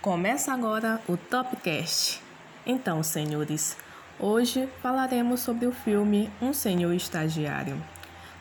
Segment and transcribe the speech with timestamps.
[0.00, 2.22] Começa agora o Topcast.
[2.64, 3.76] Então, senhores,
[4.16, 7.76] hoje falaremos sobre o filme Um Senhor Estagiário.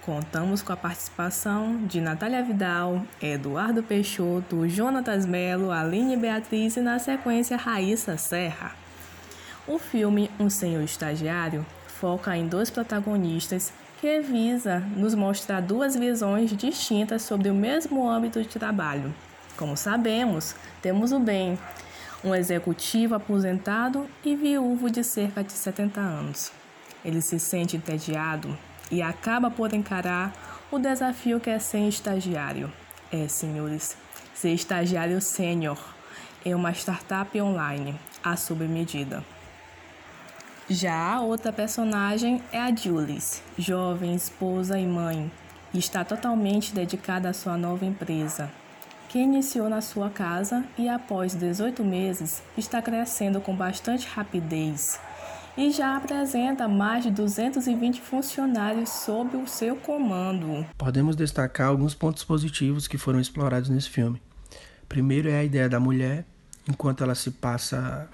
[0.05, 6.99] Contamos com a participação de Natália Vidal, Eduardo Peixoto, Jonatas Melo, Aline Beatriz e, na
[6.99, 8.75] sequência, Raíssa Serra.
[9.67, 16.55] O filme Um Senhor Estagiário foca em dois protagonistas que visa nos mostrar duas visões
[16.55, 19.11] distintas sobre o mesmo âmbito de trabalho.
[19.57, 21.57] Como sabemos, temos o Ben,
[22.24, 26.52] um executivo aposentado e viúvo de cerca de 70 anos.
[27.04, 28.56] Ele se sente entediado
[28.92, 30.32] e acaba por encarar
[30.71, 32.72] o desafio que é ser estagiário.
[33.11, 33.97] É, senhores,
[34.36, 35.80] ser estagiário sênior
[36.45, 39.23] em uma startup online, à sob medida.
[40.69, 45.31] Já a outra personagem é a Jules, jovem esposa e mãe,
[45.73, 48.52] e está totalmente dedicada à sua nova empresa,
[49.09, 54.99] que iniciou na sua casa e após 18 meses está crescendo com bastante rapidez
[55.58, 60.66] e já apresenta mais de 220 funcionários sob o seu comando.
[60.77, 64.22] Podemos destacar alguns pontos positivos que foram explorados nesse filme.
[64.88, 66.25] Primeiro é a ideia da mulher,
[66.69, 68.08] enquanto ela se passa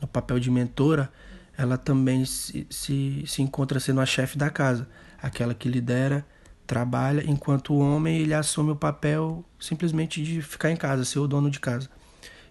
[0.00, 1.10] no papel de mentora,
[1.56, 4.88] ela também se, se, se encontra sendo a chefe da casa,
[5.22, 6.26] aquela que lidera,
[6.70, 11.26] trabalha, enquanto o homem ele assume o papel simplesmente de ficar em casa, ser o
[11.26, 11.90] dono de casa.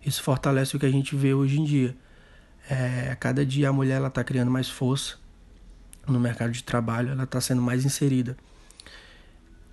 [0.06, 1.95] Isso fortalece o que a gente vê hoje em dia.
[2.70, 5.16] É, cada dia a mulher ela está criando mais força
[6.06, 8.36] no mercado de trabalho, ela está sendo mais inserida.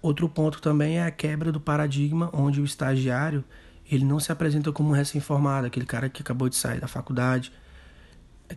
[0.01, 3.43] Outro ponto também é a quebra do paradigma onde o estagiário
[3.91, 7.53] ele não se apresenta como um recém-formado, aquele cara que acabou de sair da faculdade,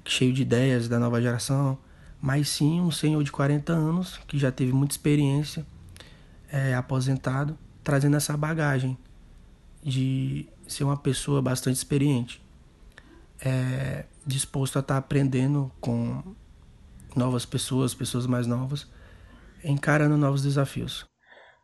[0.05, 1.79] cheio de ideias da nova geração,
[2.21, 5.65] mas sim um senhor de 40 anos que já teve muita experiência,
[6.51, 8.97] é, aposentado, trazendo essa bagagem
[9.81, 12.43] de ser uma pessoa bastante experiente,
[13.41, 16.35] é, disposto a estar aprendendo com
[17.15, 18.87] novas pessoas, pessoas mais novas,
[19.63, 21.05] encarando novos desafios.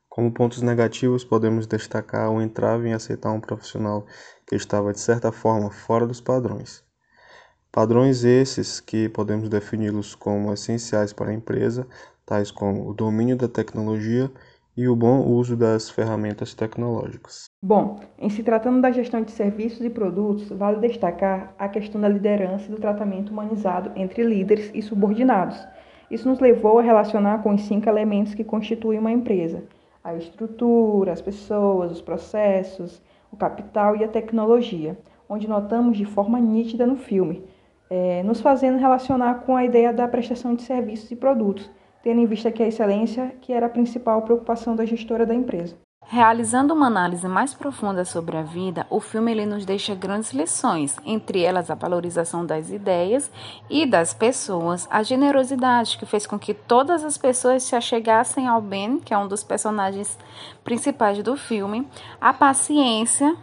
[0.07, 4.05] Como pontos negativos, podemos destacar o entrave em aceitar um profissional
[4.47, 6.85] que estava, de certa forma, fora dos padrões
[7.75, 11.85] Padrões esses que podemos defini-los como essenciais para a empresa,
[12.25, 14.31] tais como o domínio da tecnologia
[14.75, 17.45] e o bom uso das ferramentas tecnológicas.
[17.61, 22.09] Bom, em se tratando da gestão de serviços e produtos, vale destacar a questão da
[22.09, 25.57] liderança e do tratamento humanizado entre líderes e subordinados.
[26.11, 29.63] Isso nos levou a relacionar com os cinco elementos que constituem uma empresa:
[30.03, 34.97] a estrutura, as pessoas, os processos, o capital e a tecnologia,
[35.27, 37.43] onde notamos de forma nítida no filme
[37.89, 41.69] é, nos fazendo relacionar com a ideia da prestação de serviços e produtos,
[42.05, 45.75] tendo em vista que a excelência que era a principal preocupação da gestora da empresa.
[46.07, 50.95] Realizando uma análise mais profunda sobre a vida, o filme ele nos deixa grandes lições,
[51.03, 53.29] entre elas a valorização das ideias
[53.67, 58.61] e das pessoas, a generosidade que fez com que todas as pessoas se achegassem ao
[58.61, 60.15] Ben, que é um dos personagens
[60.63, 61.87] principais do filme,
[62.21, 63.35] a paciência,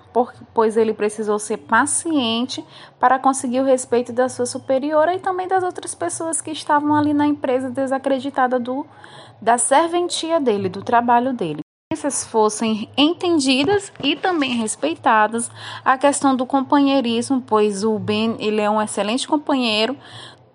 [0.55, 2.65] pois ele precisou ser paciente
[3.01, 7.13] para conseguir o respeito da sua superiora e também das outras pessoas que estavam ali
[7.13, 8.87] na empresa desacreditada do
[9.41, 11.62] da serventia dele, do trabalho dele
[11.97, 15.51] fossem entendidas e também respeitadas
[15.85, 19.97] a questão do companheirismo, pois o Ben ele é um excelente companheiro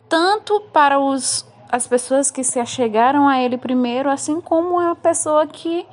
[0.10, 5.46] tanto para os, as pessoas que se achegaram a ele primeiro, assim como a pessoa
[5.46, 5.86] que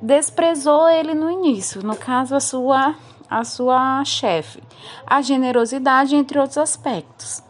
[0.00, 2.94] desprezou ele no início, no caso a sua
[3.28, 4.62] a sua chefe,
[5.04, 7.42] a generosidade entre outros aspectos.